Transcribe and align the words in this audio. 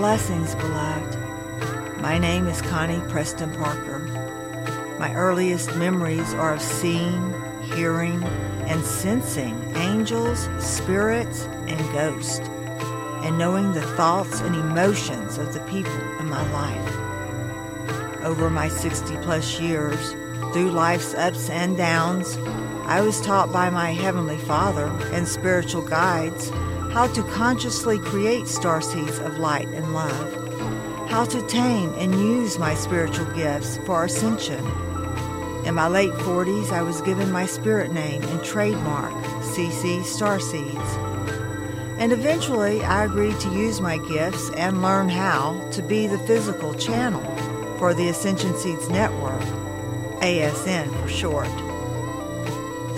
Blessings, 0.00 0.54
beloved. 0.54 2.00
My 2.00 2.16
name 2.16 2.46
is 2.46 2.62
Connie 2.62 3.02
Preston 3.10 3.52
Parker. 3.52 3.98
My 4.98 5.12
earliest 5.14 5.76
memories 5.76 6.32
are 6.32 6.54
of 6.54 6.62
seeing, 6.62 7.34
hearing, 7.60 8.24
and 8.64 8.82
sensing 8.82 9.62
angels, 9.76 10.48
spirits, 10.58 11.44
and 11.66 11.78
ghosts, 11.92 12.38
and 13.26 13.36
knowing 13.36 13.74
the 13.74 13.82
thoughts 13.94 14.40
and 14.40 14.56
emotions 14.56 15.36
of 15.36 15.52
the 15.52 15.60
people 15.66 16.00
in 16.18 16.30
my 16.30 16.50
life. 16.50 18.24
Over 18.24 18.48
my 18.48 18.68
60 18.68 19.18
plus 19.18 19.60
years, 19.60 20.12
through 20.54 20.70
life's 20.70 21.12
ups 21.12 21.50
and 21.50 21.76
downs, 21.76 22.38
I 22.86 23.02
was 23.02 23.20
taught 23.20 23.52
by 23.52 23.68
my 23.68 23.92
Heavenly 23.92 24.38
Father 24.38 24.86
and 25.12 25.28
spiritual 25.28 25.82
guides 25.82 26.50
how 26.92 27.06
to 27.06 27.22
consciously 27.22 28.00
create 28.00 28.48
star 28.48 28.80
seeds 28.80 29.20
of 29.20 29.38
light 29.38 29.68
love, 29.92 31.08
how 31.08 31.24
to 31.24 31.42
tame 31.46 31.92
and 31.98 32.14
use 32.14 32.58
my 32.58 32.74
spiritual 32.74 33.26
gifts 33.32 33.78
for 33.86 34.04
ascension. 34.04 34.64
In 35.64 35.74
my 35.74 35.88
late 35.88 36.12
40s, 36.12 36.72
I 36.72 36.82
was 36.82 37.00
given 37.02 37.30
my 37.30 37.46
spirit 37.46 37.92
name 37.92 38.22
and 38.22 38.42
trademark, 38.42 39.12
CC 39.42 40.00
Starseeds. 40.00 41.10
And 41.98 42.12
eventually, 42.12 42.82
I 42.82 43.04
agreed 43.04 43.38
to 43.40 43.52
use 43.52 43.80
my 43.80 43.98
gifts 43.98 44.50
and 44.56 44.82
learn 44.82 45.08
how 45.08 45.60
to 45.72 45.82
be 45.82 46.06
the 46.06 46.18
physical 46.20 46.72
channel 46.74 47.22
for 47.76 47.92
the 47.92 48.08
Ascension 48.08 48.56
Seeds 48.56 48.88
Network, 48.88 49.42
ASN 50.22 50.90
for 51.02 51.08
short. 51.08 51.48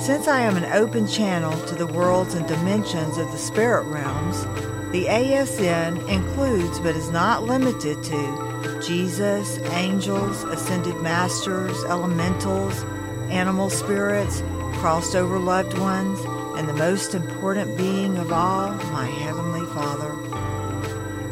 Since 0.00 0.28
I 0.28 0.40
am 0.40 0.56
an 0.56 0.64
open 0.72 1.06
channel 1.06 1.60
to 1.66 1.74
the 1.74 1.86
worlds 1.86 2.34
and 2.34 2.46
dimensions 2.46 3.18
of 3.18 3.30
the 3.32 3.38
spirit 3.38 3.84
realms, 3.84 4.44
the 4.92 5.06
ASN 5.06 6.06
includes 6.06 6.78
but 6.80 6.94
is 6.94 7.10
not 7.10 7.44
limited 7.44 8.02
to 8.02 8.80
Jesus, 8.86 9.58
angels, 9.70 10.44
ascended 10.44 11.00
masters, 11.00 11.82
elementals, 11.84 12.84
animal 13.30 13.70
spirits, 13.70 14.42
crossed 14.74 15.16
over 15.16 15.38
loved 15.38 15.78
ones, 15.78 16.20
and 16.58 16.68
the 16.68 16.74
most 16.74 17.14
important 17.14 17.74
being 17.78 18.18
of 18.18 18.32
all, 18.32 18.70
my 18.92 19.06
Heavenly 19.06 19.64
Father. 19.72 20.12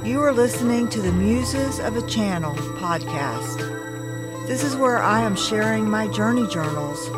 You 0.08 0.22
are 0.22 0.32
listening 0.32 0.88
to 0.88 1.02
the 1.02 1.12
Muses 1.12 1.80
of 1.80 1.96
a 1.96 2.06
Channel 2.06 2.54
podcast. 2.54 3.58
This 4.46 4.64
is 4.64 4.74
where 4.74 5.02
I 5.02 5.20
am 5.20 5.36
sharing 5.36 5.88
my 5.88 6.08
journey 6.08 6.48
journals 6.48 7.10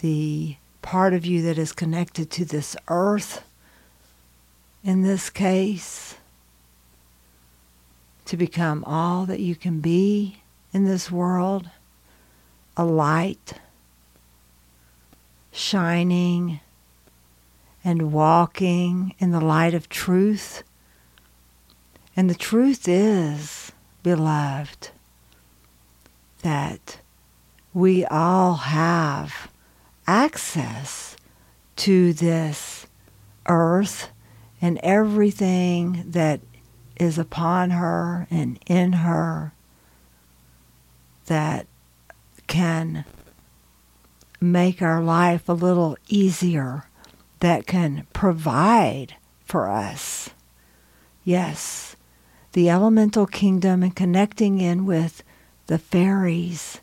The 0.00 0.56
part 0.82 1.14
of 1.14 1.24
you 1.24 1.40
that 1.40 1.56
is 1.56 1.72
connected 1.72 2.30
to 2.32 2.44
this 2.44 2.76
earth, 2.88 3.42
in 4.84 5.00
this 5.00 5.30
case, 5.30 6.16
to 8.26 8.36
become 8.36 8.84
all 8.84 9.24
that 9.24 9.40
you 9.40 9.56
can 9.56 9.80
be 9.80 10.42
in 10.74 10.84
this 10.84 11.10
world 11.10 11.70
a 12.76 12.84
light, 12.84 13.54
shining 15.50 16.60
and 17.82 18.12
walking 18.12 19.14
in 19.18 19.30
the 19.30 19.40
light 19.40 19.72
of 19.72 19.88
truth 19.88 20.62
and 22.20 22.28
the 22.28 22.34
truth 22.34 22.86
is, 22.86 23.72
beloved, 24.02 24.90
that 26.42 27.00
we 27.72 28.04
all 28.04 28.56
have 28.56 29.50
access 30.06 31.16
to 31.76 32.12
this 32.12 32.86
earth 33.46 34.10
and 34.60 34.78
everything 34.82 36.04
that 36.10 36.42
is 36.96 37.16
upon 37.16 37.70
her 37.70 38.26
and 38.30 38.58
in 38.66 38.92
her 38.92 39.54
that 41.24 41.66
can 42.46 43.06
make 44.42 44.82
our 44.82 45.02
life 45.02 45.48
a 45.48 45.54
little 45.54 45.96
easier, 46.06 46.84
that 47.38 47.66
can 47.66 48.06
provide 48.12 49.14
for 49.42 49.70
us. 49.70 50.28
Yes 51.24 51.89
the 52.52 52.68
elemental 52.68 53.26
kingdom 53.26 53.82
and 53.82 53.94
connecting 53.94 54.60
in 54.60 54.86
with 54.86 55.22
the 55.66 55.78
fairies 55.78 56.80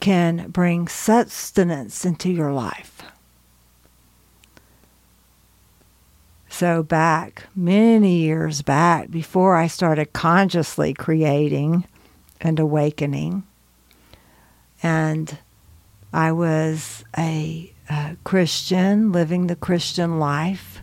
can 0.00 0.48
bring 0.50 0.86
sustenance 0.86 2.04
into 2.04 2.30
your 2.30 2.52
life. 2.52 3.02
So, 6.50 6.82
back 6.82 7.44
many 7.54 8.16
years 8.16 8.62
back, 8.62 9.10
before 9.10 9.54
I 9.56 9.66
started 9.66 10.12
consciously 10.12 10.92
creating 10.92 11.84
and 12.40 12.58
awakening, 12.58 13.44
and 14.82 15.38
I 16.12 16.32
was 16.32 17.04
a, 17.16 17.72
a 17.88 18.16
Christian 18.24 19.12
living 19.12 19.46
the 19.46 19.56
Christian 19.56 20.18
life 20.18 20.77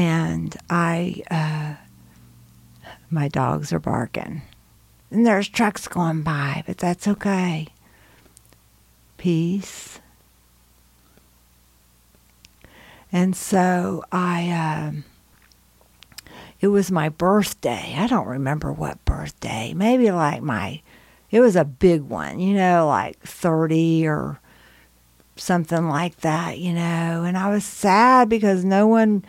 and 0.00 0.56
I, 0.70 1.22
uh, 1.30 1.74
my 3.10 3.28
dogs 3.28 3.70
are 3.70 3.78
barking. 3.78 4.40
And 5.10 5.26
there's 5.26 5.46
trucks 5.46 5.86
going 5.88 6.22
by, 6.22 6.64
but 6.66 6.78
that's 6.78 7.06
okay. 7.06 7.68
Peace. 9.18 10.00
And 13.12 13.36
so 13.36 14.02
I, 14.10 14.50
um, 14.52 15.04
it 16.62 16.68
was 16.68 16.90
my 16.90 17.10
birthday. 17.10 17.94
I 17.98 18.06
don't 18.06 18.26
remember 18.26 18.72
what 18.72 19.04
birthday. 19.04 19.74
Maybe 19.74 20.10
like 20.10 20.40
my, 20.40 20.80
it 21.30 21.40
was 21.40 21.56
a 21.56 21.64
big 21.66 22.00
one, 22.00 22.40
you 22.40 22.54
know, 22.54 22.86
like 22.86 23.20
30 23.20 24.06
or 24.06 24.40
something 25.36 25.90
like 25.90 26.20
that, 26.20 26.58
you 26.58 26.72
know. 26.72 27.24
And 27.24 27.36
I 27.36 27.50
was 27.50 27.66
sad 27.66 28.30
because 28.30 28.64
no 28.64 28.86
one 28.86 29.26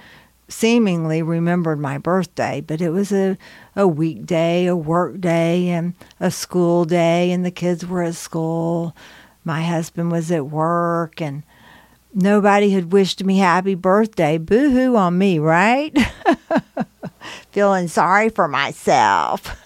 seemingly 0.52 1.22
remembered 1.22 1.80
my 1.80 1.98
birthday, 1.98 2.62
but 2.62 2.82
it 2.82 2.90
was 2.90 3.12
a, 3.12 3.38
a 3.76 3.88
weekday, 3.88 4.66
a 4.66 4.76
work 4.76 5.20
day, 5.22 5.70
and 5.70 5.94
a 6.20 6.32
school 6.32 6.86
day, 6.86 7.32
and 7.32 7.46
the 7.46 7.52
kids 7.52 7.86
were 7.86 8.04
at 8.04 8.16
school. 8.16 8.96
My 9.44 9.64
husband 9.64 10.12
was 10.12 10.32
at 10.32 10.48
work, 10.48 11.22
and 11.22 11.44
nobody 12.14 12.72
had 12.72 12.92
wished 12.92 13.24
me 13.24 13.38
happy 13.38 13.76
birthday. 13.76 14.38
Boo 14.38 14.70
hoo 14.70 14.96
on 14.96 15.18
me, 15.18 15.40
right? 15.40 15.98
Feeling 17.52 17.88
sorry 17.88 18.30
for 18.30 18.48
myself. 18.48 19.58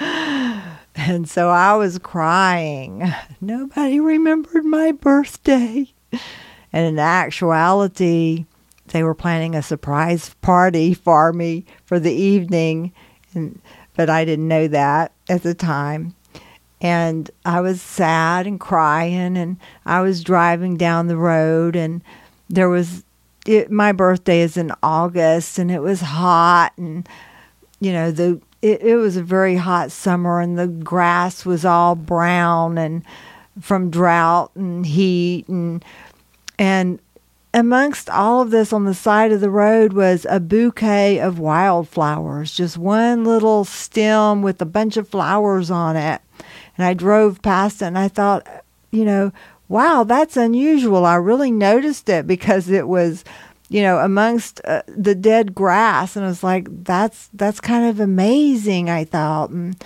and 0.00 1.28
so 1.28 1.48
I 1.48 1.74
was 1.76 1.98
crying. 1.98 3.12
Nobody 3.40 4.00
remembered 4.00 4.64
my 4.64 4.92
birthday. 4.92 5.88
And 6.72 6.86
in 6.86 6.98
actuality, 6.98 8.46
they 8.94 9.02
were 9.02 9.14
planning 9.14 9.56
a 9.56 9.62
surprise 9.62 10.34
party 10.40 10.94
for 10.94 11.32
me 11.32 11.66
for 11.84 11.98
the 11.98 12.12
evening 12.12 12.92
and 13.34 13.60
but 13.96 14.08
I 14.08 14.24
didn't 14.24 14.48
know 14.48 14.68
that 14.68 15.12
at 15.28 15.42
the 15.42 15.54
time. 15.54 16.14
And 16.80 17.30
I 17.44 17.60
was 17.60 17.80
sad 17.80 18.46
and 18.46 18.60
crying, 18.60 19.36
and 19.36 19.56
I 19.86 20.00
was 20.02 20.22
driving 20.22 20.76
down 20.76 21.06
the 21.06 21.16
road, 21.16 21.76
and 21.76 22.02
there 22.48 22.68
was 22.68 23.04
it, 23.46 23.70
my 23.70 23.92
birthday 23.92 24.40
is 24.40 24.56
in 24.56 24.70
August, 24.82 25.58
and 25.58 25.70
it 25.70 25.80
was 25.80 26.00
hot, 26.00 26.72
and 26.76 27.08
you 27.80 27.92
know 27.92 28.10
the 28.10 28.40
it, 28.60 28.82
it 28.82 28.96
was 28.96 29.16
a 29.16 29.22
very 29.22 29.56
hot 29.56 29.92
summer, 29.92 30.40
and 30.40 30.58
the 30.58 30.68
grass 30.68 31.44
was 31.44 31.64
all 31.64 31.94
brown 31.94 32.76
and 32.76 33.02
from 33.60 33.90
drought 33.90 34.50
and 34.54 34.84
heat, 34.84 35.48
and 35.48 35.84
and 36.58 36.98
amongst 37.54 38.10
all 38.10 38.42
of 38.42 38.50
this 38.50 38.72
on 38.72 38.84
the 38.84 38.94
side 38.94 39.30
of 39.30 39.40
the 39.40 39.48
road 39.48 39.92
was 39.92 40.26
a 40.28 40.40
bouquet 40.40 41.20
of 41.20 41.38
wildflowers, 41.38 42.52
just 42.52 42.76
one 42.76 43.24
little 43.24 43.64
stem 43.64 44.42
with 44.42 44.60
a 44.60 44.66
bunch 44.66 44.96
of 44.96 45.08
flowers 45.08 45.70
on 45.70 45.96
it. 45.96 46.20
And 46.76 46.84
I 46.84 46.94
drove 46.94 47.42
past 47.42 47.80
it 47.80 47.86
and 47.86 47.98
I 47.98 48.08
thought, 48.08 48.46
you 48.90 49.04
know, 49.04 49.32
wow, 49.68 50.02
that's 50.02 50.36
unusual. 50.36 51.06
I 51.06 51.14
really 51.14 51.52
noticed 51.52 52.08
it 52.08 52.26
because 52.26 52.68
it 52.68 52.88
was, 52.88 53.24
you 53.68 53.82
know, 53.82 53.98
amongst 53.98 54.60
uh, 54.64 54.82
the 54.88 55.14
dead 55.14 55.54
grass 55.54 56.16
and 56.16 56.24
I 56.24 56.28
was 56.28 56.42
like, 56.42 56.66
that's 56.84 57.30
that's 57.34 57.60
kind 57.60 57.88
of 57.88 58.00
amazing, 58.00 58.90
I 58.90 59.04
thought. 59.04 59.50
And, 59.50 59.76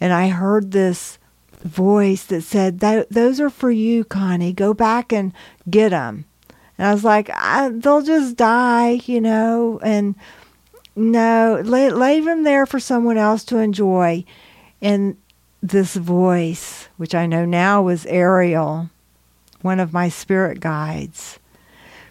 and 0.00 0.12
I 0.12 0.28
heard 0.28 0.70
this 0.70 1.18
voice 1.64 2.24
that 2.26 2.42
said, 2.42 2.78
"Those 2.78 3.40
are 3.40 3.50
for 3.50 3.70
you, 3.70 4.04
Connie. 4.04 4.52
Go 4.52 4.72
back 4.72 5.12
and 5.12 5.32
get 5.68 5.90
them." 5.90 6.24
And 6.80 6.88
I 6.88 6.94
was 6.94 7.04
like, 7.04 7.28
I, 7.34 7.68
they'll 7.68 8.00
just 8.00 8.36
die, 8.36 9.02
you 9.04 9.20
know, 9.20 9.78
and 9.82 10.14
no, 10.96 11.60
lay, 11.62 11.90
leave 11.90 12.24
them 12.24 12.42
there 12.42 12.64
for 12.64 12.80
someone 12.80 13.18
else 13.18 13.44
to 13.44 13.58
enjoy. 13.58 14.24
And 14.80 15.18
this 15.62 15.94
voice, 15.94 16.88
which 16.96 17.14
I 17.14 17.26
know 17.26 17.44
now 17.44 17.82
was 17.82 18.06
Ariel, 18.06 18.88
one 19.60 19.78
of 19.78 19.92
my 19.92 20.08
spirit 20.08 20.60
guides, 20.60 21.38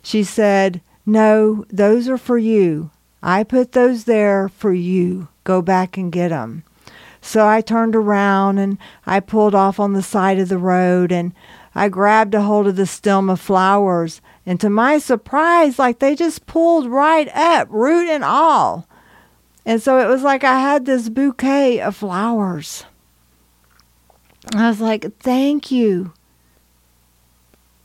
she 0.04 0.24
said, 0.24 0.82
No, 1.04 1.66
those 1.72 2.08
are 2.08 2.20
for 2.20 2.38
you. 2.38 2.92
I 3.24 3.44
put 3.44 3.72
those 3.72 4.04
there 4.04 4.50
for 4.50 4.72
you. 4.72 5.30
Go 5.46 5.64
back 5.64 5.98
and 5.98 6.12
get 6.12 6.30
them. 6.30 6.64
So 7.22 7.48
I 7.48 7.62
turned 7.62 7.96
around 7.96 8.60
and 8.60 8.78
I 9.08 9.20
pulled 9.20 9.56
off 9.56 9.80
on 9.80 9.94
the 9.94 10.04
side 10.04 10.38
of 10.38 10.48
the 10.48 10.60
road 10.60 11.12
and 11.12 11.34
I 11.76 11.90
grabbed 11.90 12.34
a 12.34 12.42
hold 12.42 12.68
of 12.68 12.76
the 12.76 12.86
stem 12.86 13.30
of 13.30 13.40
flowers 13.40 14.22
and 14.46 14.60
to 14.62 14.70
my 14.70 14.98
surprise, 14.98 15.78
like 15.78 16.00
they 16.00 16.16
just 16.16 16.48
pulled 16.48 16.88
right 16.88 17.28
up, 17.36 17.68
root 17.70 18.10
and 18.10 18.24
all. 18.24 18.88
And 19.66 19.80
so 19.80 20.00
it 20.00 20.08
was 20.08 20.24
like 20.24 20.44
I 20.44 20.60
had 20.60 20.86
this 20.86 21.10
bouquet 21.10 21.80
of 21.80 21.96
flowers. 21.96 22.86
I 24.56 24.68
was 24.70 24.82
like, 24.82 25.20
thank 25.20 25.70
you. 25.70 26.14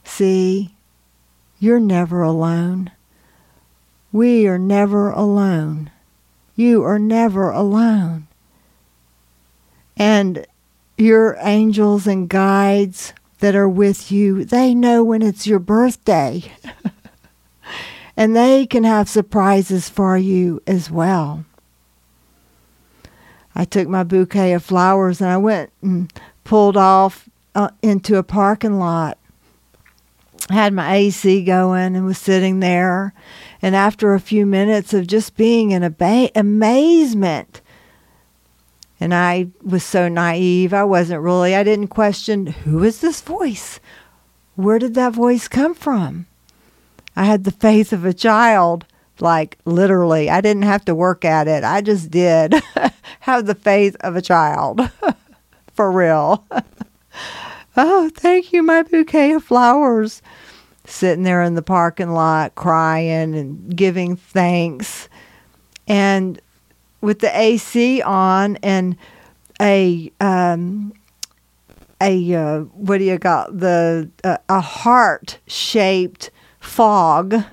See, 0.04 0.75
you're 1.58 1.81
never 1.81 2.22
alone. 2.22 2.90
We 4.12 4.46
are 4.46 4.58
never 4.58 5.10
alone. 5.10 5.90
You 6.56 6.82
are 6.84 6.98
never 6.98 7.50
alone. 7.50 8.28
And 9.96 10.46
your 10.96 11.36
angels 11.40 12.06
and 12.06 12.28
guides 12.28 13.12
that 13.38 13.54
are 13.54 13.69
with 13.69 14.10
you, 14.10 14.44
they 14.44 14.75
know 14.75 15.02
when 15.02 15.22
it's 15.22 15.46
your 15.46 15.58
birthday. 15.58 16.52
and 18.16 18.34
they 18.34 18.66
can 18.66 18.84
have 18.84 19.08
surprises 19.08 19.88
for 19.88 20.16
you 20.16 20.62
as 20.66 20.90
well. 20.90 21.44
I 23.54 23.64
took 23.64 23.88
my 23.88 24.02
bouquet 24.02 24.52
of 24.52 24.64
flowers 24.64 25.20
and 25.20 25.31
I 25.31 25.36
went 25.36 25.70
and 25.81 26.12
pulled 26.42 26.76
off 26.76 27.28
uh, 27.54 27.70
into 27.82 28.16
a 28.16 28.22
parking 28.22 28.78
lot. 28.78 29.19
I 30.50 30.54
had 30.54 30.72
my 30.72 30.94
AC 30.94 31.44
going 31.44 31.96
and 31.96 32.04
was 32.04 32.19
sitting 32.19 32.60
there. 32.60 33.14
And 33.62 33.75
after 33.75 34.12
a 34.12 34.20
few 34.20 34.44
minutes 34.44 34.92
of 34.92 35.06
just 35.06 35.36
being 35.36 35.70
in 35.70 35.82
amazement 36.34 37.60
and 39.05 39.15
I 39.15 39.49
was 39.62 39.85
so 39.85 40.09
naive. 40.09 40.73
I 40.73 40.85
wasn't 40.85 41.21
really, 41.21 41.55
I 41.55 41.62
didn't 41.62 41.89
question 41.89 42.47
who 42.47 42.83
is 42.83 43.03
this 43.03 43.21
voice? 43.21 43.79
Where 44.56 44.79
did 44.79 44.95
that 44.95 45.12
voice 45.12 45.47
come 45.47 45.75
from? 45.75 46.25
I 47.15 47.25
had 47.27 47.45
the 47.45 47.51
faith 47.51 47.93
of 47.93 48.06
a 48.06 48.15
child, 48.15 48.87
like 49.21 49.59
literally. 49.67 50.31
I 50.31 50.41
didn't 50.41 50.62
have 50.62 50.87
to 50.87 50.95
work 50.95 51.23
at 51.23 51.47
it. 51.49 51.65
I 51.65 51.83
just 51.83 52.11
did 52.11 52.55
have 53.21 53.45
the 53.45 53.55
faith 53.55 53.95
of 54.01 54.17
a 54.17 54.23
child. 54.23 54.81
For 55.75 55.93
real. 55.93 56.47
oh, 57.77 58.11
thank 58.15 58.55
you, 58.55 58.62
my 58.62 58.85
bouquet 58.85 59.33
of 59.33 59.45
flowers. 59.45 60.23
Sitting 60.87 61.25
there 61.25 61.43
in 61.43 61.56
the 61.56 61.62
parking 61.62 62.12
lot 62.12 62.55
crying 62.55 63.35
and 63.35 63.77
giving 63.77 64.17
thanks. 64.17 65.11
And 65.87 66.41
with 67.05 67.21
the 67.21 67.39
AC 67.39 68.03
on 68.03 68.56
and 68.62 68.97
a 69.61 70.11
um, 70.21 70.93
a 72.01 72.35
uh, 72.35 72.61
what 72.61 72.99
do 72.99 73.05
you 73.05 73.19
got 73.19 73.59
the 73.59 74.11
uh, 74.25 74.39
a 74.49 74.61
heart 74.61 75.39
shaped 75.47 76.31
fog 76.61 77.45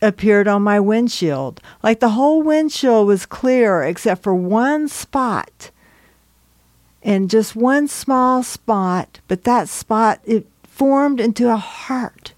appeared 0.00 0.48
on 0.48 0.62
my 0.62 0.80
windshield. 0.80 1.60
Like 1.82 2.00
the 2.00 2.10
whole 2.10 2.42
windshield 2.42 3.06
was 3.06 3.24
clear 3.24 3.82
except 3.82 4.22
for 4.22 4.34
one 4.34 4.88
spot. 4.88 5.70
And 7.04 7.30
just 7.30 7.56
one 7.56 7.88
small 7.88 8.42
spot, 8.42 9.20
but 9.26 9.44
that 9.44 9.68
spot 9.68 10.20
it 10.24 10.46
formed 10.62 11.20
into 11.20 11.50
a 11.50 11.56
heart. 11.56 12.32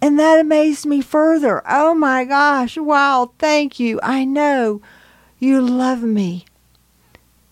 And 0.00 0.18
that 0.18 0.38
amazed 0.38 0.86
me 0.86 1.00
further. 1.00 1.62
Oh 1.68 1.92
my 1.94 2.24
gosh, 2.24 2.76
wow, 2.76 3.32
thank 3.38 3.80
you. 3.80 3.98
I 4.02 4.24
know 4.24 4.80
you 5.38 5.60
love 5.60 6.02
me. 6.02 6.44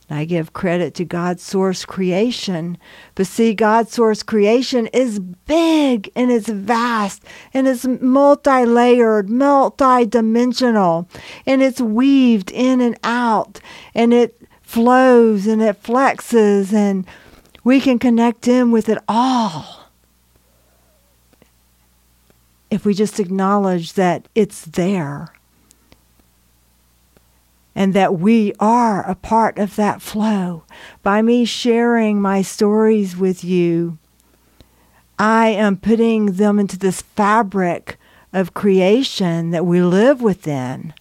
I 0.09 0.25
give 0.25 0.53
credit 0.53 0.95
to 0.95 1.05
God's 1.05 1.43
source 1.43 1.85
creation. 1.85 2.79
But 3.17 3.27
see, 3.27 3.55
God's 3.55 3.93
source 3.93 4.23
creation 4.23 4.87
is 4.89 5.19
big 5.19 6.11
and 6.15 6.31
it's 6.31 6.49
vast 6.49 7.25
and 7.53 7.67
it's 7.67 7.85
multi 7.85 8.65
layered, 8.65 9.29
multi 9.29 10.07
dimensional, 10.07 11.09
and 11.45 11.61
it's 11.61 11.81
weaved 11.81 12.53
in 12.53 12.81
and 12.81 12.97
out 13.03 13.61
and 13.95 14.15
it 14.15 14.41
flows 14.63 15.47
and 15.47 15.61
it 15.61 15.83
flexes 15.83 16.73
and 16.73 17.05
we 17.65 17.81
can 17.81 17.99
connect 17.99 18.47
in 18.47 18.71
with 18.71 18.89
it 18.89 18.99
all. 19.09 19.91
If 22.71 22.85
we 22.85 22.95
just 22.95 23.19
acknowledge 23.19 23.95
that 23.95 24.29
it's 24.37 24.65
there 24.65 25.33
and 27.77 27.93
that 27.93 28.19
we 28.19 28.55
are 28.59 29.09
a 29.09 29.15
part 29.15 29.59
of 29.59 29.77
that 29.77 30.01
flow. 30.01 30.65
By 31.03 31.21
me 31.21 31.45
sharing 31.45 32.21
my 32.21 32.41
stories 32.41 33.17
with 33.19 33.45
you, 33.45 33.99
I 35.19 35.49
am 35.49 35.77
putting 35.77 36.33
them 36.33 36.59
into 36.59 36.79
this 36.79 37.03
fabric 37.03 37.99
of 38.33 38.55
creation 38.55 39.51
that 39.51 39.67
we 39.67 39.83
live 39.83 40.23
within. 40.23 40.95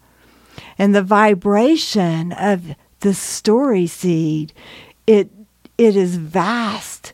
And 0.77 0.93
the 0.93 1.01
vibration 1.01 2.33
of 2.33 2.75
the 2.99 3.13
story 3.13 3.87
seed, 3.87 4.51
it 5.07 5.31
it 5.77 5.95
is 5.95 6.17
vast 6.17 7.13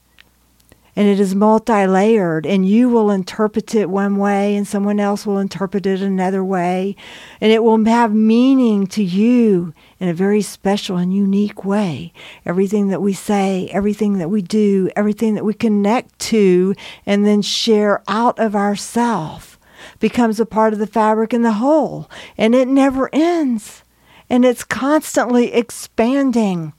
and 0.96 1.08
it 1.08 1.20
is 1.20 1.34
multi 1.34 1.86
layered, 1.88 2.46
and 2.46 2.68
you 2.68 2.90
will 2.90 3.12
interpret 3.12 3.74
it 3.76 3.90
one 3.90 4.18
way, 4.18 4.56
and 4.56 4.68
someone 4.68 5.00
else 5.00 5.26
will 5.26 5.38
interpret 5.38 5.86
it 5.86 6.02
another 6.02 6.44
way, 6.44 6.96
and 7.40 7.52
it 7.52 7.64
will 7.64 7.84
have 7.86 8.14
meaning 8.14 8.88
to 8.88 9.04
you 9.04 9.74
in 10.00 10.10
a 10.10 10.14
very 10.14 10.42
special 10.42 10.98
and 10.98 11.14
unique 11.14 11.64
way. 11.64 12.12
Everything 12.46 12.90
that 12.90 13.02
we 13.02 13.14
say, 13.14 13.70
everything 13.72 14.18
that 14.18 14.30
we 14.30 14.42
do, 14.42 14.90
everything 14.96 15.36
that 15.36 15.46
we 15.46 15.54
connect 15.54 16.18
to, 16.20 16.76
and 17.06 17.26
then 17.26 17.42
share 17.42 18.04
out 18.08 18.38
of 18.40 18.56
ourself 18.56 19.58
becomes 20.00 20.40
a 20.40 20.46
part 20.46 20.74
of 20.74 20.80
the 20.80 20.88
fabric 20.88 21.34
and 21.34 21.46
the 21.46 21.54
whole, 21.54 22.10
and 22.38 22.54
it 22.54 22.68
never 22.68 23.10
ends, 23.14 23.84
and 24.30 24.46
it's 24.46 24.64
constantly 24.64 25.54
expanding. 25.54 26.74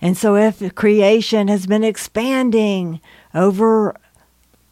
And 0.00 0.16
so, 0.16 0.36
if 0.36 0.74
creation 0.74 1.48
has 1.48 1.66
been 1.66 1.84
expanding 1.84 3.00
over 3.34 3.96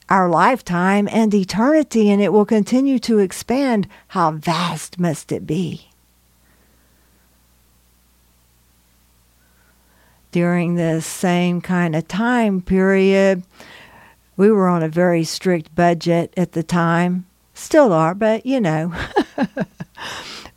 our 0.09 0.29
lifetime 0.29 1.09
and 1.11 1.33
eternity, 1.33 2.11
and 2.11 2.21
it 2.21 2.33
will 2.33 2.45
continue 2.45 2.99
to 3.01 3.19
expand, 3.19 3.89
how 4.09 4.33
vast 4.33 4.99
must 4.99 5.33
it 5.33 5.47
be? 5.47 5.89
During 10.33 10.75
this 10.75 11.07
same 11.07 11.61
kind 11.61 11.97
of 11.97 12.07
time 12.07 12.61
period, 12.61 13.43
we 14.37 14.51
were 14.51 14.69
on 14.69 14.83
a 14.83 14.89
very 14.89 15.25
strict 15.25 15.75
budget 15.75 16.33
at 16.37 16.53
the 16.53 16.63
time. 16.63 17.27
Still 17.55 17.93
are, 17.93 18.15
but 18.15 18.47
you 18.47 18.61
know. 18.61 18.93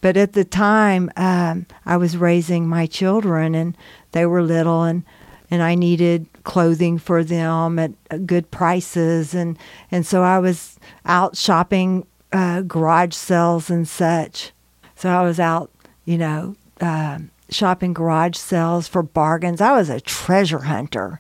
But 0.04 0.18
at 0.18 0.34
the 0.34 0.44
time, 0.44 1.10
um, 1.16 1.66
I 1.86 1.96
was 1.96 2.18
raising 2.18 2.68
my 2.68 2.88
children, 2.88 3.56
and 3.56 3.78
they 4.14 4.26
were 4.26 4.42
little, 4.42 4.84
and 4.84 5.04
and 5.52 5.62
I 5.62 5.76
needed 5.76 6.26
clothing 6.44 6.98
for 6.98 7.24
them 7.24 7.78
at 7.78 7.92
good 8.26 8.50
prices, 8.50 9.36
and 9.36 9.58
and 9.92 10.06
so 10.06 10.24
I 10.24 10.40
was 10.40 10.80
out 11.06 11.38
shopping 11.38 12.08
uh, 12.32 12.62
garage 12.62 13.14
sales 13.14 13.70
and 13.70 13.88
such. 13.88 14.52
So 14.96 15.10
I 15.10 15.22
was 15.24 15.40
out, 15.40 15.70
you 16.06 16.18
know, 16.18 16.56
uh, 16.82 17.20
shopping 17.50 17.94
garage 17.94 18.38
sales 18.38 18.88
for 18.88 19.04
bargains. 19.04 19.62
I 19.62 19.74
was 19.74 19.90
a 19.90 20.02
treasure 20.02 20.60
hunter. 20.60 21.20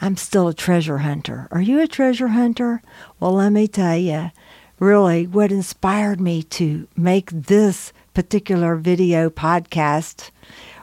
I'm 0.00 0.16
still 0.16 0.48
a 0.48 0.54
treasure 0.54 0.98
hunter. 0.98 1.48
Are 1.50 1.60
you 1.60 1.80
a 1.80 1.86
treasure 1.86 2.28
hunter? 2.28 2.82
Well, 3.18 3.32
let 3.34 3.50
me 3.50 3.66
tell 3.66 3.96
you, 3.96 4.30
really, 4.78 5.26
what 5.26 5.50
inspired 5.50 6.20
me 6.20 6.42
to 6.44 6.86
make 6.96 7.30
this 7.30 7.92
particular 8.14 8.76
video 8.76 9.30
podcast 9.30 10.30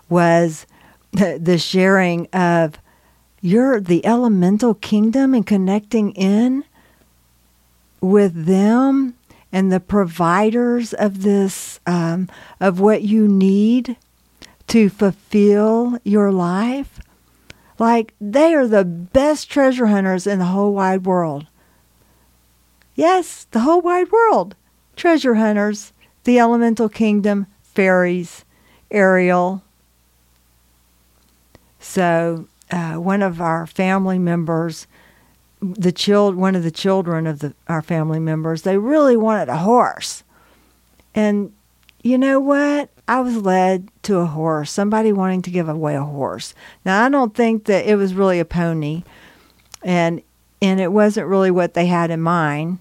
was 0.10 0.66
the, 1.14 1.40
the 1.42 1.58
sharing 1.58 2.28
of 2.28 2.78
you're 3.42 3.80
the 3.80 4.06
elemental 4.06 4.74
kingdom 4.74 5.34
and 5.34 5.46
connecting 5.46 6.12
in 6.12 6.64
with 8.02 8.46
them 8.46 9.16
and 9.52 9.72
the 9.72 9.80
providers 9.80 10.94
of 10.94 11.22
this, 11.22 11.80
um, 11.86 12.30
of 12.60 12.80
what 12.80 13.04
you 13.04 13.28
need 13.28 13.96
to 14.68 14.90
fulfill 14.90 16.00
your 16.04 16.32
life. 16.32 17.00
Like 17.78 18.14
they 18.20 18.54
are 18.54 18.68
the 18.68 18.86
best 18.86 19.50
treasure 19.50 19.88
hunters 19.88 20.26
in 20.26 20.40
the 20.40 20.46
whole 20.46 20.74
wide 20.74 21.06
world. 21.06 21.46
Yes, 22.96 23.46
the 23.52 23.62
whole 23.62 23.82
wide 23.82 24.12
world. 24.12 24.56
Treasure 24.96 25.36
hunters, 25.36 25.92
the 26.24 26.40
elemental 26.40 26.90
kingdom, 26.90 27.48
fairies, 27.62 28.46
Ariel. 28.90 29.64
So, 31.84 32.48
uh, 32.72 32.94
one 32.94 33.22
of 33.22 33.42
our 33.42 33.68
family 33.68 34.18
members 34.18 34.88
the 35.62 35.92
child 35.92 36.36
one 36.36 36.56
of 36.56 36.64
the 36.64 36.72
children 36.72 37.26
of 37.26 37.40
the 37.40 37.54
our 37.68 37.82
family 37.82 38.20
members 38.20 38.64
they 38.64 38.78
really 38.78 39.16
wanted 39.16 39.50
a 39.50 39.58
horse. 39.58 40.24
And 41.14 41.54
you 42.02 42.18
know 42.18 42.40
what? 42.40 42.90
I 43.08 43.20
was 43.22 43.38
led 43.38 43.90
to 44.04 44.18
a 44.18 44.26
horse 44.26 44.72
somebody 44.72 45.12
wanting 45.14 45.42
to 45.44 45.52
give 45.52 45.70
away 45.70 45.96
a 45.96 46.04
horse. 46.04 46.54
Now 46.86 47.06
i 47.06 47.10
don't 47.10 47.36
think 47.36 47.66
that 47.66 47.86
it 47.86 47.96
was 47.96 48.14
really 48.14 48.40
a 48.40 48.46
pony 48.46 49.04
and 49.84 50.22
and 50.62 50.80
it 50.80 50.92
wasn't 50.92 51.28
really 51.28 51.52
what 51.52 51.74
they 51.74 51.86
had 51.86 52.12
in 52.12 52.22
mind 52.22 52.80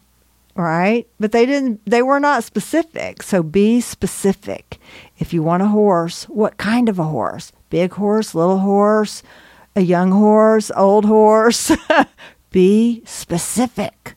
right? 0.54 1.08
But 1.18 1.32
they 1.32 1.46
didn't 1.46 1.80
they 1.86 2.02
were 2.02 2.20
not 2.20 2.44
specific. 2.44 3.22
So 3.22 3.42
be 3.42 3.80
specific. 3.80 4.78
If 5.18 5.32
you 5.32 5.42
want 5.42 5.62
a 5.62 5.68
horse 5.68 6.24
what 6.24 6.56
kind 6.56 6.88
of 6.88 6.98
a 6.98 7.04
horse 7.04 7.52
big 7.72 7.94
horse 7.94 8.34
little 8.34 8.58
horse 8.58 9.22
a 9.74 9.80
young 9.80 10.12
horse 10.12 10.70
old 10.76 11.06
horse 11.06 11.72
Be 12.52 13.02
specific. 13.06 14.14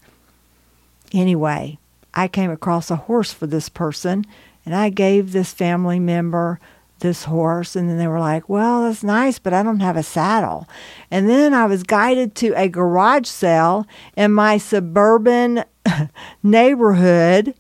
Anyway, 1.13 1.79
I 2.13 2.27
came 2.27 2.51
across 2.51 2.91
a 2.91 2.97
horse 2.97 3.31
for 3.31 3.47
this 3.47 3.69
person 3.69 4.25
and 4.65 4.75
I 4.75 4.89
gave 4.89 5.31
this 5.31 5.53
family 5.53 5.99
member 5.99 6.59
this 6.99 7.23
horse 7.23 7.77
and 7.77 7.89
then 7.89 7.97
they 7.97 8.07
were 8.07 8.19
like, 8.19 8.49
"Well, 8.49 8.83
that's 8.83 9.03
nice, 9.03 9.39
but 9.39 9.53
I 9.53 9.63
don't 9.63 9.79
have 9.79 9.95
a 9.95 10.03
saddle." 10.03 10.67
And 11.09 11.29
then 11.29 11.53
I 11.53 11.65
was 11.65 11.83
guided 11.83 12.35
to 12.35 12.53
a 12.55 12.67
garage 12.67 13.27
sale 13.27 13.87
in 14.17 14.33
my 14.33 14.57
suburban 14.57 15.63
neighborhood. 16.43 17.55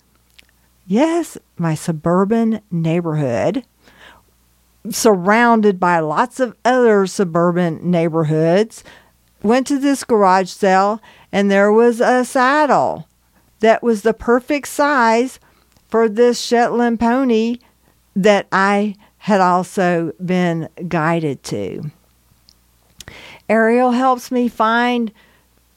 Yes, 0.85 1.37
my 1.57 1.73
suburban 1.73 2.59
neighborhood 2.69 3.63
surrounded 4.91 5.79
by 5.79 5.99
lots 5.99 6.39
of 6.39 6.55
other 6.63 7.07
suburban 7.07 7.79
neighborhoods 7.89 8.83
went 9.41 9.67
to 9.67 9.79
this 9.79 10.03
garage 10.03 10.49
sale 10.49 11.01
and 11.31 11.51
there 11.51 11.71
was 11.71 12.01
a 12.01 12.25
saddle 12.25 13.07
that 13.59 13.83
was 13.83 14.01
the 14.01 14.13
perfect 14.13 14.67
size 14.67 15.39
for 15.87 16.09
this 16.09 16.39
Shetland 16.39 16.99
pony 16.99 17.57
that 18.15 18.47
I 18.51 18.95
had 19.17 19.41
also 19.41 20.13
been 20.23 20.69
guided 20.87 21.43
to. 21.43 21.91
Ariel 23.49 23.91
helps 23.91 24.31
me 24.31 24.47
find 24.47 25.11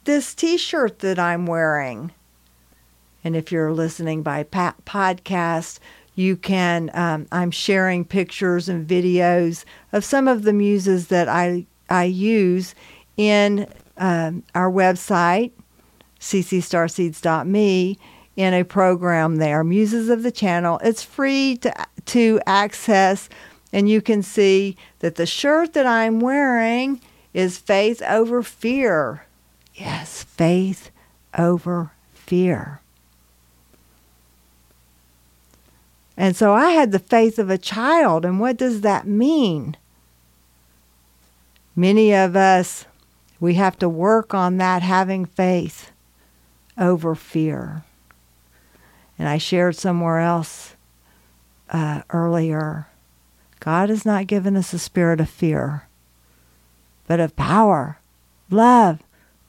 this 0.04 0.34
t 0.34 0.56
shirt 0.56 1.00
that 1.00 1.18
I'm 1.18 1.46
wearing. 1.46 2.12
And 3.24 3.36
if 3.36 3.52
you're 3.52 3.72
listening 3.72 4.22
by 4.22 4.44
podcast, 4.44 5.78
you 6.18 6.36
can, 6.36 6.90
um, 6.94 7.28
I'm 7.30 7.52
sharing 7.52 8.04
pictures 8.04 8.68
and 8.68 8.86
videos 8.86 9.64
of 9.92 10.04
some 10.04 10.26
of 10.26 10.42
the 10.42 10.52
muses 10.52 11.06
that 11.08 11.28
I, 11.28 11.64
I 11.88 12.04
use 12.04 12.74
in 13.16 13.68
um, 13.96 14.42
our 14.52 14.70
website, 14.70 15.52
ccstarseeds.me, 16.18 17.98
in 18.34 18.54
a 18.54 18.64
program 18.64 19.36
there, 19.36 19.62
Muses 19.62 20.08
of 20.08 20.24
the 20.24 20.32
Channel. 20.32 20.80
It's 20.82 21.04
free 21.04 21.56
to, 21.58 21.72
to 22.06 22.40
access, 22.46 23.28
and 23.72 23.88
you 23.88 24.02
can 24.02 24.22
see 24.22 24.76
that 24.98 25.14
the 25.14 25.26
shirt 25.26 25.72
that 25.74 25.86
I'm 25.86 26.18
wearing 26.18 27.00
is 27.32 27.58
Faith 27.58 28.02
Over 28.02 28.42
Fear. 28.42 29.24
Yes, 29.74 30.24
faith 30.24 30.90
over 31.36 31.92
fear. 32.12 32.80
And 36.18 36.36
so 36.36 36.52
I 36.52 36.72
had 36.72 36.92
the 36.92 36.98
faith 36.98 37.38
of 37.38 37.48
a 37.48 37.56
child. 37.56 38.26
And 38.26 38.38
what 38.38 38.58
does 38.58 38.82
that 38.82 39.06
mean? 39.06 39.76
Many 41.74 42.12
of 42.12 42.36
us 42.36 42.84
we 43.40 43.54
have 43.54 43.78
to 43.78 43.88
work 43.88 44.34
on 44.34 44.56
that 44.56 44.82
having 44.82 45.24
faith 45.24 45.92
over 46.76 47.14
fear. 47.14 47.84
And 49.18 49.28
I 49.28 49.38
shared 49.38 49.76
somewhere 49.76 50.18
else 50.18 50.74
uh, 51.70 52.02
earlier 52.10 52.88
God 53.60 53.88
has 53.88 54.06
not 54.06 54.28
given 54.28 54.56
us 54.56 54.72
a 54.72 54.78
spirit 54.78 55.20
of 55.20 55.28
fear, 55.28 55.88
but 57.08 57.18
of 57.18 57.34
power, 57.34 57.98
love, 58.50 59.00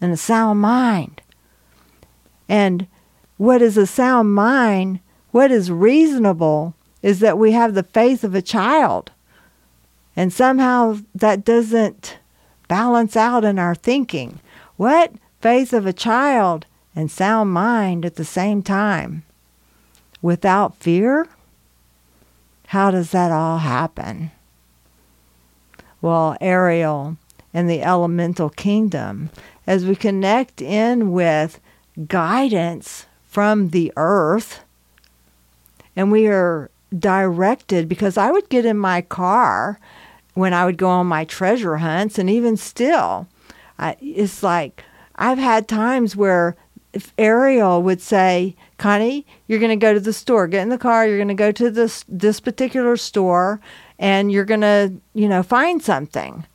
and 0.02 0.12
a 0.12 0.18
sound 0.18 0.60
mind. 0.60 1.22
And 2.50 2.88
what 3.38 3.62
is 3.62 3.78
a 3.78 3.86
sound 3.86 4.34
mind, 4.34 5.00
what 5.31 5.51
is 5.51 5.71
reasonable, 5.71 6.74
is 7.01 7.19
that 7.19 7.38
we 7.38 7.51
have 7.51 7.74
the 7.74 7.83
faith 7.83 8.24
of 8.24 8.36
a 8.36 8.41
child. 8.41 9.12
And 10.15 10.33
somehow 10.33 11.00
that 11.15 11.45
doesn't 11.45 12.17
balance 12.67 13.15
out 13.15 13.45
in 13.45 13.57
our 13.57 13.75
thinking. 13.75 14.39
What? 14.77 15.13
Faith 15.41 15.71
of 15.71 15.86
a 15.86 15.93
child 15.93 16.65
and 16.95 17.09
sound 17.09 17.51
mind 17.51 18.05
at 18.05 18.15
the 18.15 18.25
same 18.25 18.62
time. 18.62 19.24
Without 20.21 20.75
fear? 20.77 21.27
How 22.67 22.91
does 22.91 23.12
that 23.12 23.31
all 23.31 23.59
happen? 23.59 24.31
Well, 26.01 26.38
Ariel 26.39 27.17
and 27.53 27.69
the 27.69 27.81
elemental 27.81 28.50
kingdom, 28.50 29.29
as 29.65 29.86
we 29.86 29.95
connect 29.95 30.62
in 30.62 31.12
with 31.12 31.59
guidance 32.07 33.05
from 33.25 33.69
the 33.69 33.91
earth, 33.98 34.62
and 36.00 36.13
we 36.13 36.27
are 36.27 36.72
directed 36.98 37.89
because 37.89 38.15
I 38.15 38.32
would 38.32 38.48
get 38.48 38.65
in 38.65 38.77
my 38.77 39.01
car 39.01 39.82
when 40.34 40.53
I 40.53 40.63
would 40.63 40.77
go 40.77 40.88
on 40.88 41.08
my 41.08 41.25
treasure 41.25 41.75
hunts, 41.75 42.18
and 42.18 42.29
even 42.29 42.56
still, 42.56 43.27
I, 43.77 43.98
it's 44.00 44.41
like 44.41 44.86
I've 45.18 45.38
had 45.38 45.68
times 45.68 46.15
where 46.15 46.56
if 46.94 47.13
Ariel 47.18 47.84
would 47.84 48.01
say, 48.01 48.56
Connie, 48.77 49.27
you're 49.48 49.60
going 49.60 49.77
to 49.77 49.86
go 49.86 49.94
to 49.94 50.00
the 50.00 50.13
store, 50.13 50.48
get 50.48 50.62
in 50.62 50.70
the 50.70 50.77
car, 50.77 51.06
you're 51.06 51.18
going 51.18 51.27
to 51.27 51.34
go 51.34 51.51
to 51.51 51.70
this 51.70 52.06
this 52.08 52.39
particular 52.39 52.96
store, 52.96 53.60
and 54.00 54.32
you're 54.32 54.46
going 54.46 54.62
to, 54.62 54.94
you 55.13 55.27
know, 55.27 55.44
find 55.44 55.84
something. 55.84 56.46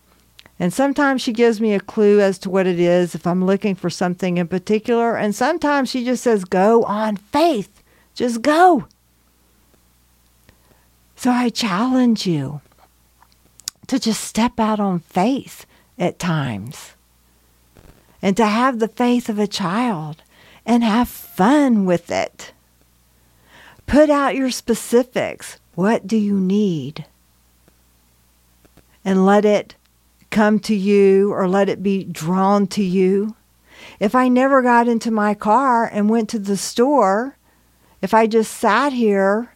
And 0.58 0.72
sometimes 0.72 1.20
she 1.20 1.34
gives 1.34 1.60
me 1.60 1.74
a 1.74 1.80
clue 1.80 2.18
as 2.18 2.38
to 2.38 2.48
what 2.48 2.66
it 2.66 2.80
is 2.80 3.14
if 3.14 3.26
I'm 3.26 3.44
looking 3.44 3.74
for 3.74 3.90
something 3.90 4.38
in 4.38 4.48
particular. 4.48 5.18
And 5.18 5.34
sometimes 5.34 5.90
she 5.90 6.02
just 6.02 6.22
says, 6.22 6.46
go 6.46 6.84
on 6.84 7.18
faith. 7.18 7.82
Just 8.14 8.40
go. 8.40 8.86
So 11.24 11.30
I 11.30 11.48
challenge 11.48 12.26
you 12.26 12.60
to 13.86 13.98
just 13.98 14.22
step 14.22 14.60
out 14.60 14.78
on 14.78 14.98
faith 14.98 15.64
at 15.98 16.18
times 16.18 16.92
and 18.20 18.36
to 18.36 18.44
have 18.44 18.78
the 18.78 18.88
faith 18.88 19.30
of 19.30 19.38
a 19.38 19.46
child 19.46 20.22
and 20.66 20.84
have 20.84 21.08
fun 21.08 21.86
with 21.86 22.10
it. 22.10 22.52
Put 23.86 24.10
out 24.10 24.36
your 24.36 24.50
specifics. 24.50 25.58
What 25.74 26.06
do 26.06 26.18
you 26.18 26.38
need? 26.38 27.06
And 29.02 29.24
let 29.24 29.46
it 29.46 29.76
come 30.28 30.58
to 30.58 30.74
you 30.74 31.32
or 31.32 31.48
let 31.48 31.70
it 31.70 31.82
be 31.82 32.04
drawn 32.04 32.66
to 32.66 32.82
you. 32.84 33.34
If 33.98 34.14
I 34.14 34.28
never 34.28 34.60
got 34.60 34.88
into 34.88 35.10
my 35.10 35.32
car 35.32 35.86
and 35.86 36.10
went 36.10 36.28
to 36.28 36.38
the 36.38 36.58
store, 36.58 37.38
if 38.02 38.12
I 38.12 38.26
just 38.26 38.52
sat 38.52 38.92
here 38.92 39.53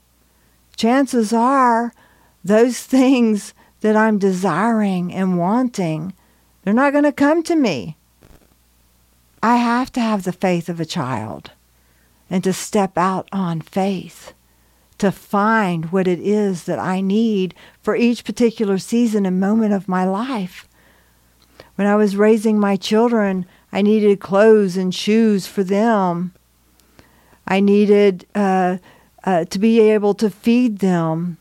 chances 0.78 1.32
are 1.32 1.92
those 2.42 2.80
things 2.80 3.52
that 3.80 3.96
I'm 3.96 4.18
desiring 4.18 5.12
and 5.12 5.38
wanting, 5.38 6.14
they're 6.62 6.72
not 6.72 6.92
going 6.92 7.04
to 7.04 7.12
come 7.12 7.42
to 7.42 7.56
me. 7.56 7.96
I 9.42 9.56
have 9.56 9.92
to 9.92 10.00
have 10.00 10.24
the 10.24 10.32
faith 10.32 10.68
of 10.68 10.80
a 10.80 10.86
child 10.86 11.50
and 12.30 12.42
to 12.44 12.52
step 12.52 12.96
out 12.96 13.28
on 13.32 13.60
faith 13.60 14.32
to 14.98 15.12
find 15.12 15.92
what 15.92 16.08
it 16.08 16.18
is 16.18 16.64
that 16.64 16.78
I 16.78 17.00
need 17.00 17.54
for 17.80 17.94
each 17.94 18.24
particular 18.24 18.78
season 18.78 19.26
and 19.26 19.38
moment 19.38 19.72
of 19.72 19.88
my 19.88 20.04
life. 20.04 20.68
When 21.76 21.86
I 21.86 21.94
was 21.94 22.16
raising 22.16 22.58
my 22.58 22.76
children, 22.76 23.46
I 23.72 23.82
needed 23.82 24.18
clothes 24.18 24.76
and 24.76 24.92
shoes 24.92 25.46
for 25.46 25.62
them. 25.62 26.32
I 27.46 27.60
needed 27.60 28.26
uh, 28.34 28.78
uh, 29.28 29.44
to 29.44 29.58
be 29.58 29.78
able 29.78 30.14
to 30.14 30.30
feed 30.30 30.78
them. 30.78 31.36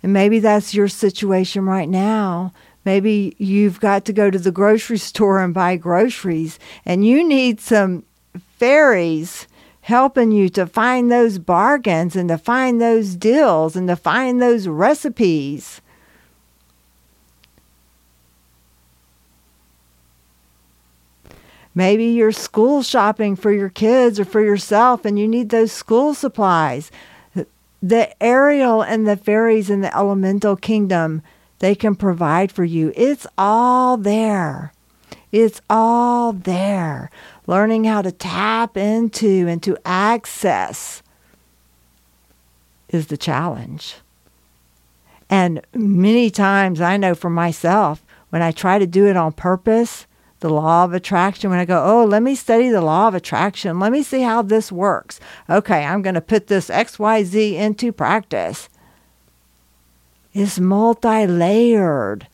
And 0.00 0.12
maybe 0.12 0.38
that's 0.38 0.74
your 0.74 0.86
situation 0.86 1.64
right 1.64 1.88
now. 1.88 2.52
Maybe 2.84 3.34
you've 3.36 3.80
got 3.80 4.04
to 4.04 4.12
go 4.12 4.30
to 4.30 4.38
the 4.38 4.52
grocery 4.52 4.98
store 5.10 5.40
and 5.40 5.52
buy 5.52 5.74
groceries, 5.74 6.60
and 6.84 7.04
you 7.04 7.26
need 7.26 7.60
some 7.60 8.04
fairies 8.58 9.48
helping 9.80 10.30
you 10.30 10.48
to 10.50 10.68
find 10.68 11.10
those 11.10 11.38
bargains 11.38 12.14
and 12.14 12.28
to 12.28 12.38
find 12.38 12.80
those 12.80 13.16
deals 13.16 13.74
and 13.74 13.88
to 13.88 13.96
find 13.96 14.40
those 14.40 14.68
recipes. 14.68 15.80
Maybe 21.74 22.04
you're 22.04 22.30
school 22.30 22.84
shopping 22.84 23.34
for 23.34 23.50
your 23.50 23.68
kids 23.68 24.20
or 24.20 24.24
for 24.24 24.40
yourself 24.40 25.04
and 25.04 25.18
you 25.18 25.26
need 25.26 25.50
those 25.50 25.72
school 25.72 26.14
supplies. 26.14 26.92
The 27.86 28.20
Ariel 28.20 28.82
and 28.82 29.06
the 29.06 29.16
fairies 29.16 29.70
in 29.70 29.80
the 29.80 29.96
elemental 29.96 30.56
kingdom 30.56 31.22
they 31.60 31.76
can 31.76 31.94
provide 31.94 32.50
for 32.50 32.64
you. 32.64 32.92
It's 32.96 33.28
all 33.38 33.96
there. 33.96 34.72
It's 35.30 35.60
all 35.70 36.32
there. 36.32 37.12
Learning 37.46 37.84
how 37.84 38.02
to 38.02 38.10
tap 38.10 38.76
into 38.76 39.46
and 39.46 39.62
to 39.62 39.78
access 39.84 41.00
is 42.88 43.06
the 43.06 43.16
challenge. 43.16 43.98
And 45.30 45.64
many 45.72 46.28
times 46.28 46.80
I 46.80 46.96
know 46.96 47.14
for 47.14 47.30
myself, 47.30 48.04
when 48.30 48.42
I 48.42 48.50
try 48.50 48.80
to 48.80 48.86
do 48.88 49.06
it 49.06 49.16
on 49.16 49.30
purpose, 49.30 50.08
the 50.40 50.50
law 50.50 50.84
of 50.84 50.92
attraction, 50.92 51.50
when 51.50 51.58
I 51.58 51.64
go, 51.64 51.82
oh, 51.82 52.04
let 52.04 52.22
me 52.22 52.34
study 52.34 52.68
the 52.68 52.82
law 52.82 53.08
of 53.08 53.14
attraction, 53.14 53.78
let 53.78 53.92
me 53.92 54.02
see 54.02 54.20
how 54.22 54.42
this 54.42 54.70
works. 54.70 55.18
Okay, 55.48 55.84
I'm 55.84 56.02
going 56.02 56.14
to 56.14 56.20
put 56.20 56.46
this 56.46 56.68
XYZ 56.68 57.54
into 57.54 57.92
practice 57.92 58.68
It's 60.34 60.60
multi 60.60 61.26
layered, 61.26 62.28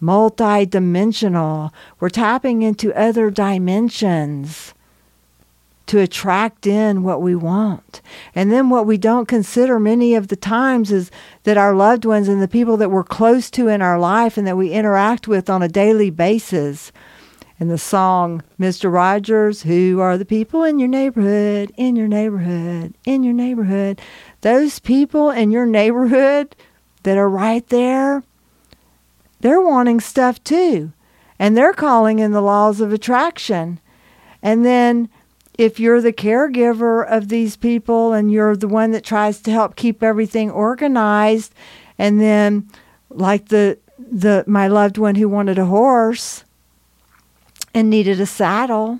multi 0.00 0.64
dimensional. 0.64 1.72
We're 2.00 2.08
tapping 2.08 2.62
into 2.62 2.98
other 2.98 3.30
dimensions 3.30 4.72
to 5.86 6.00
attract 6.00 6.66
in 6.66 7.02
what 7.02 7.22
we 7.22 7.34
want. 7.34 8.00
And 8.34 8.50
then 8.50 8.70
what 8.70 8.86
we 8.86 8.98
don't 8.98 9.28
consider 9.28 9.78
many 9.78 10.14
of 10.14 10.28
the 10.28 10.36
times 10.36 10.90
is 10.90 11.10
that 11.44 11.56
our 11.56 11.74
loved 11.74 12.04
ones 12.04 12.28
and 12.28 12.42
the 12.42 12.48
people 12.48 12.76
that 12.78 12.90
we're 12.90 13.04
close 13.04 13.50
to 13.52 13.68
in 13.68 13.80
our 13.80 13.98
life 13.98 14.36
and 14.36 14.46
that 14.46 14.56
we 14.56 14.72
interact 14.72 15.28
with 15.28 15.48
on 15.48 15.62
a 15.62 15.68
daily 15.68 16.10
basis. 16.10 16.90
In 17.58 17.68
the 17.68 17.78
song, 17.78 18.42
Mr. 18.60 18.92
Rogers, 18.92 19.62
who 19.62 19.98
are 20.00 20.18
the 20.18 20.26
people 20.26 20.62
in 20.62 20.78
your 20.78 20.88
neighborhood, 20.88 21.72
in 21.78 21.96
your 21.96 22.06
neighborhood, 22.06 22.92
in 23.06 23.22
your 23.22 23.32
neighborhood? 23.32 23.98
Those 24.42 24.78
people 24.78 25.30
in 25.30 25.50
your 25.50 25.64
neighborhood 25.64 26.54
that 27.04 27.16
are 27.16 27.30
right 27.30 27.66
there, 27.68 28.22
they're 29.40 29.60
wanting 29.60 30.00
stuff 30.00 30.42
too. 30.44 30.92
And 31.38 31.56
they're 31.56 31.72
calling 31.72 32.18
in 32.18 32.32
the 32.32 32.42
laws 32.42 32.82
of 32.82 32.92
attraction. 32.92 33.80
And 34.42 34.62
then 34.62 35.08
if 35.56 35.80
you're 35.80 36.02
the 36.02 36.12
caregiver 36.12 37.06
of 37.06 37.28
these 37.28 37.56
people 37.56 38.12
and 38.12 38.30
you're 38.30 38.54
the 38.54 38.68
one 38.68 38.90
that 38.90 39.04
tries 39.04 39.40
to 39.40 39.50
help 39.50 39.76
keep 39.76 40.02
everything 40.02 40.50
organized, 40.50 41.54
and 41.96 42.20
then 42.20 42.68
like 43.08 43.48
the 43.48 43.78
the 43.98 44.44
my 44.46 44.68
loved 44.68 44.98
one 44.98 45.14
who 45.14 45.26
wanted 45.26 45.58
a 45.58 45.64
horse 45.64 46.44
and 47.76 47.88
needed 47.88 48.20
a 48.20 48.26
saddle 48.26 48.98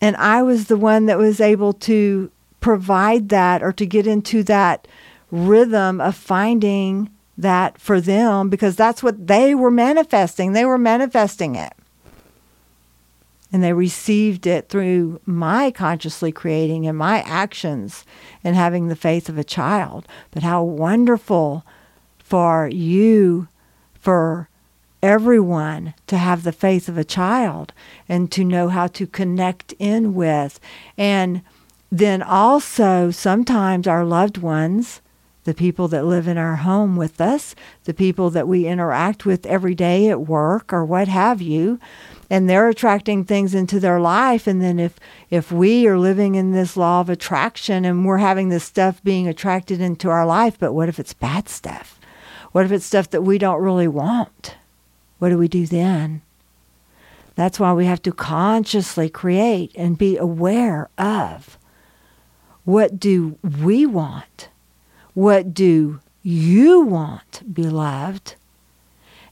and 0.00 0.16
I 0.16 0.42
was 0.42 0.66
the 0.66 0.76
one 0.76 1.06
that 1.06 1.18
was 1.18 1.40
able 1.40 1.72
to 1.72 2.30
provide 2.60 3.28
that 3.30 3.62
or 3.62 3.72
to 3.72 3.86
get 3.86 4.06
into 4.06 4.42
that 4.44 4.86
rhythm 5.30 6.00
of 6.00 6.14
finding 6.14 7.10
that 7.38 7.80
for 7.80 8.00
them 8.00 8.48
because 8.48 8.76
that's 8.76 9.02
what 9.02 9.26
they 9.26 9.54
were 9.54 9.70
manifesting. 9.70 10.52
They 10.52 10.64
were 10.64 10.78
manifesting 10.78 11.54
it. 11.54 11.72
And 13.52 13.62
they 13.62 13.72
received 13.72 14.46
it 14.46 14.68
through 14.68 15.20
my 15.24 15.70
consciously 15.70 16.32
creating 16.32 16.86
and 16.86 16.98
my 16.98 17.20
actions 17.22 18.04
and 18.42 18.56
having 18.56 18.88
the 18.88 18.96
faith 18.96 19.28
of 19.28 19.38
a 19.38 19.44
child. 19.44 20.06
But 20.30 20.42
how 20.42 20.62
wonderful 20.62 21.64
for 22.18 22.68
you, 22.68 23.48
for 23.94 24.48
everyone 25.02 25.94
to 26.06 26.18
have 26.18 26.42
the 26.42 26.52
faith 26.52 26.88
of 26.88 26.98
a 26.98 27.04
child 27.04 27.72
and 28.08 28.30
to 28.32 28.44
know 28.44 28.68
how 28.68 28.86
to 28.88 29.06
connect 29.06 29.72
in 29.78 30.14
with. 30.14 30.60
And 30.96 31.42
then 31.90 32.22
also, 32.22 33.10
sometimes 33.10 33.86
our 33.86 34.04
loved 34.04 34.38
ones 34.38 35.00
the 35.46 35.54
people 35.54 35.86
that 35.88 36.04
live 36.04 36.26
in 36.28 36.36
our 36.36 36.56
home 36.56 36.96
with 36.96 37.20
us, 37.20 37.54
the 37.84 37.94
people 37.94 38.30
that 38.30 38.48
we 38.48 38.66
interact 38.66 39.24
with 39.24 39.46
every 39.46 39.76
day 39.76 40.10
at 40.10 40.22
work 40.22 40.72
or 40.72 40.84
what 40.84 41.06
have 41.08 41.40
you. 41.40 41.78
And 42.28 42.50
they're 42.50 42.68
attracting 42.68 43.24
things 43.24 43.54
into 43.54 43.78
their 43.78 44.00
life. 44.00 44.48
And 44.48 44.60
then 44.60 44.80
if, 44.80 44.98
if 45.30 45.52
we 45.52 45.86
are 45.86 45.98
living 45.98 46.34
in 46.34 46.50
this 46.50 46.76
law 46.76 47.00
of 47.00 47.08
attraction 47.08 47.84
and 47.84 48.04
we're 48.04 48.18
having 48.18 48.48
this 48.48 48.64
stuff 48.64 49.02
being 49.04 49.28
attracted 49.28 49.80
into 49.80 50.10
our 50.10 50.26
life, 50.26 50.58
but 50.58 50.72
what 50.72 50.88
if 50.88 50.98
it's 50.98 51.14
bad 51.14 51.48
stuff? 51.48 52.00
What 52.50 52.64
if 52.64 52.72
it's 52.72 52.84
stuff 52.84 53.10
that 53.10 53.22
we 53.22 53.38
don't 53.38 53.62
really 53.62 53.88
want? 53.88 54.56
What 55.18 55.30
do 55.30 55.38
we 55.38 55.48
do 55.48 55.66
then? 55.66 56.22
That's 57.34 57.60
why 57.60 57.72
we 57.72 57.86
have 57.86 58.02
to 58.02 58.12
consciously 58.12 59.08
create 59.08 59.72
and 59.74 59.98
be 59.98 60.16
aware 60.16 60.88
of 60.96 61.58
what 62.64 62.98
do 62.98 63.38
we 63.64 63.86
want? 63.86 64.48
What 65.14 65.54
do 65.54 66.00
you 66.22 66.80
want, 66.80 67.54
beloved? 67.54 68.34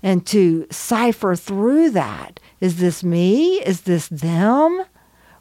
And 0.02 0.24
to 0.26 0.66
cipher 0.70 1.34
through 1.34 1.90
that 1.90 2.38
is 2.60 2.76
this 2.76 3.02
me? 3.02 3.56
Is 3.62 3.82
this 3.82 4.06
them? 4.06 4.84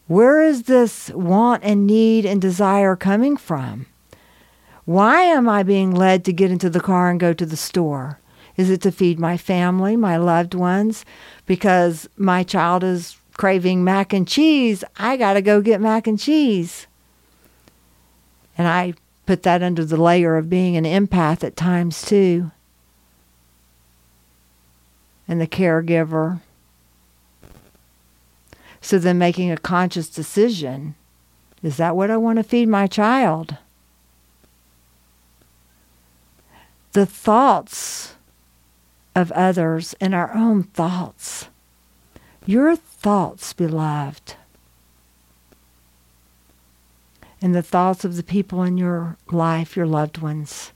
Where 0.07 0.41
is 0.41 0.63
this 0.63 1.09
want 1.11 1.63
and 1.63 1.85
need 1.85 2.25
and 2.25 2.41
desire 2.41 2.95
coming 2.95 3.37
from? 3.37 3.85
Why 4.85 5.21
am 5.21 5.47
I 5.47 5.63
being 5.63 5.91
led 5.91 6.25
to 6.25 6.33
get 6.33 6.51
into 6.51 6.69
the 6.69 6.81
car 6.81 7.09
and 7.09 7.19
go 7.19 7.31
to 7.33 7.45
the 7.45 7.55
store? 7.55 8.19
Is 8.55 8.69
it 8.69 8.81
to 8.81 8.91
feed 8.91 9.19
my 9.19 9.37
family, 9.37 9.95
my 9.95 10.17
loved 10.17 10.53
ones? 10.53 11.05
Because 11.45 12.07
my 12.17 12.43
child 12.43 12.83
is 12.83 13.17
craving 13.33 13.83
mac 13.83 14.13
and 14.13 14.27
cheese, 14.27 14.83
I 14.97 15.17
got 15.17 15.33
to 15.33 15.41
go 15.41 15.61
get 15.61 15.81
mac 15.81 16.07
and 16.07 16.19
cheese. 16.19 16.87
And 18.57 18.67
I 18.67 18.93
put 19.25 19.43
that 19.43 19.63
under 19.63 19.83
the 19.83 20.01
layer 20.01 20.37
of 20.37 20.49
being 20.49 20.77
an 20.77 20.83
empath 20.83 21.43
at 21.43 21.55
times 21.55 22.03
too. 22.03 22.51
And 25.27 25.41
the 25.41 25.47
caregiver. 25.47 26.41
So 28.81 28.99
then 28.99 29.17
making 29.17 29.49
a 29.49 29.57
conscious 29.57 30.09
decision 30.09 30.95
is 31.63 31.77
that 31.77 31.95
what 31.95 32.11
I 32.11 32.17
want 32.17 32.37
to 32.37 32.43
feed 32.43 32.67
my 32.67 32.87
child? 32.87 33.55
The 36.91 37.05
thoughts 37.05 38.15
of 39.15 39.31
others 39.31 39.95
and 40.01 40.13
our 40.13 40.33
own 40.33 40.63
thoughts. 40.63 41.47
Your 42.45 42.75
thoughts, 42.75 43.53
beloved, 43.53 44.35
and 47.41 47.53
the 47.53 47.61
thoughts 47.61 48.05
of 48.05 48.15
the 48.15 48.23
people 48.23 48.63
in 48.63 48.77
your 48.77 49.17
life, 49.31 49.75
your 49.75 49.85
loved 49.85 50.17
ones. 50.17 50.71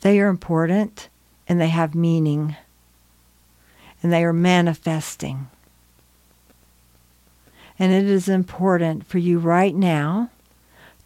They 0.00 0.20
are 0.20 0.28
important 0.28 1.08
and 1.48 1.60
they 1.60 1.68
have 1.68 1.94
meaning 1.94 2.56
and 4.02 4.12
they 4.12 4.24
are 4.24 4.32
manifesting. 4.32 5.48
And 7.78 7.92
it 7.92 8.04
is 8.04 8.28
important 8.28 9.06
for 9.06 9.18
you 9.18 9.38
right 9.38 9.74
now 9.74 10.30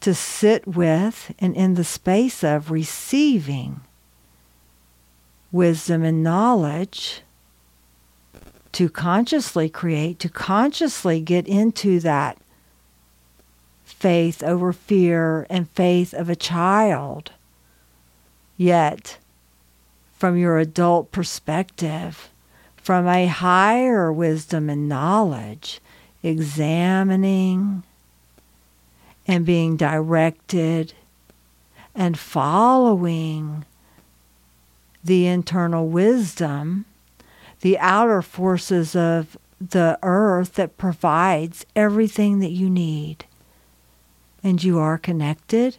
to 0.01 0.15
sit 0.15 0.67
with 0.67 1.35
and 1.39 1.55
in 1.57 1.75
the 1.75 1.85
space 1.85 2.43
of 2.43 2.71
receiving 2.71 3.81
wisdom 5.51 6.05
and 6.05 6.23
knowledge 6.23 7.23
to 8.73 8.89
consciously 8.89 9.69
create, 9.69 10.19
to 10.19 10.29
consciously 10.29 11.21
get 11.21 11.49
into 11.49 12.01
that 12.01 12.39
faith 13.85 14.43
over 14.43 14.73
fear 14.73 15.47
and 15.51 15.69
faith 15.71 16.13
of 16.15 16.29
a 16.29 16.37
child. 16.37 17.33
Yet, 18.57 19.19
from 20.17 20.37
your 20.37 20.59
adult 20.59 21.11
perspective, 21.13 22.29
from 22.77 23.07
a 23.07 23.27
higher 23.27 24.13
wisdom 24.13 24.69
and 24.69 24.89
knowledge, 24.89 25.81
examining 26.23 27.83
and 29.27 29.45
being 29.45 29.77
directed 29.77 30.93
and 31.95 32.19
following 32.19 33.65
the 35.03 35.27
internal 35.27 35.89
wisdom, 35.89 36.85
the 37.61 37.79
outer 37.79 38.23
forces 38.23 38.95
of 38.95 39.37
the 39.61 39.99
earth 40.03 40.55
that 40.55 40.79
provides 40.79 41.67
everything 41.75 42.41
that 42.41 42.53
you 42.53 42.71
need. 42.71 43.25
And 44.43 44.63
you 44.63 44.79
are 44.79 44.99
connected, 44.99 45.79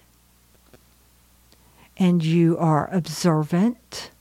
and 1.97 2.23
you 2.23 2.57
are 2.57 2.89
observant 2.91 4.11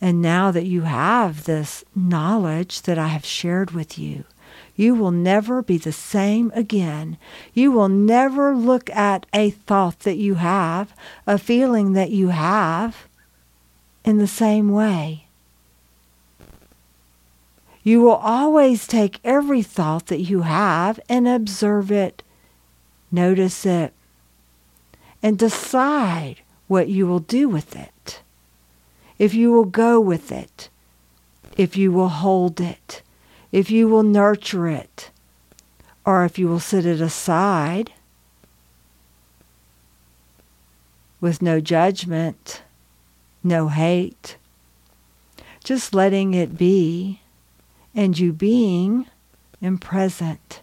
and 0.00 0.22
now 0.22 0.50
that 0.50 0.64
you 0.64 0.82
have 0.82 1.44
this 1.44 1.84
knowledge 1.94 2.82
that 2.82 2.98
I 2.98 3.08
have 3.08 3.26
shared 3.26 3.72
with 3.72 3.98
you, 3.98 4.24
you 4.80 4.94
will 4.94 5.10
never 5.10 5.62
be 5.62 5.76
the 5.76 5.92
same 5.92 6.50
again. 6.54 7.18
You 7.52 7.70
will 7.70 7.88
never 7.88 8.56
look 8.56 8.88
at 8.90 9.26
a 9.34 9.50
thought 9.50 10.00
that 10.00 10.16
you 10.16 10.34
have, 10.34 10.94
a 11.26 11.38
feeling 11.38 11.92
that 11.92 12.10
you 12.10 12.28
have, 12.28 13.06
in 14.04 14.18
the 14.18 14.26
same 14.26 14.70
way. 14.70 15.26
You 17.82 18.00
will 18.00 18.16
always 18.16 18.86
take 18.86 19.20
every 19.22 19.62
thought 19.62 20.06
that 20.06 20.20
you 20.20 20.42
have 20.42 20.98
and 21.08 21.28
observe 21.28 21.92
it, 21.92 22.22
notice 23.12 23.66
it, 23.66 23.92
and 25.22 25.38
decide 25.38 26.36
what 26.66 26.88
you 26.88 27.06
will 27.06 27.20
do 27.20 27.48
with 27.48 27.76
it 27.76 28.22
if 29.20 29.34
you 29.34 29.52
will 29.52 29.66
go 29.66 30.00
with 30.00 30.32
it, 30.32 30.70
if 31.58 31.76
you 31.76 31.92
will 31.92 32.08
hold 32.08 32.58
it, 32.58 33.02
if 33.52 33.70
you 33.70 33.88
will 33.88 34.02
nurture 34.02 34.68
it, 34.68 35.10
or 36.04 36.24
if 36.24 36.38
you 36.38 36.48
will 36.48 36.60
set 36.60 36.86
it 36.86 37.00
aside 37.00 37.92
with 41.20 41.42
no 41.42 41.60
judgment, 41.60 42.62
no 43.42 43.68
hate, 43.68 44.36
just 45.64 45.94
letting 45.94 46.34
it 46.34 46.56
be, 46.56 47.20
and 47.94 48.18
you 48.18 48.32
being 48.32 49.06
in 49.60 49.78
present. 49.78 50.62